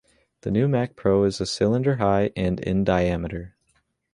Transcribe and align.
The 0.41 0.49
new 0.49 0.67
Mac 0.67 0.95
Pro 0.95 1.25
is 1.25 1.39
a 1.39 1.45
cylinder 1.45 1.97
high 1.97 2.31
and 2.35 2.59
in 2.59 2.83
diameter. 2.83 3.53